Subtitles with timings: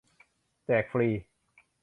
[0.65, 1.09] แจก ฟรี!